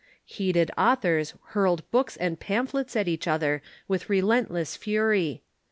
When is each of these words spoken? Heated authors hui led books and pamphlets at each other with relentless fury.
Heated 0.25 0.71
authors 0.79 1.35
hui 1.53 1.69
led 1.69 1.91
books 1.91 2.17
and 2.17 2.39
pamphlets 2.39 2.95
at 2.95 3.07
each 3.07 3.27
other 3.27 3.61
with 3.87 4.09
relentless 4.09 4.75
fury. 4.75 5.43